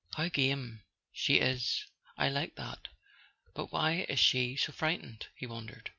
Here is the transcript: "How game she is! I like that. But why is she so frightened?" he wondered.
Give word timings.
"How 0.15 0.29
game 0.29 0.81
she 1.11 1.35
is! 1.35 1.85
I 2.17 2.27
like 2.29 2.55
that. 2.55 2.87
But 3.53 3.71
why 3.71 4.07
is 4.09 4.17
she 4.17 4.55
so 4.55 4.71
frightened?" 4.73 5.27
he 5.35 5.45
wondered. 5.45 5.89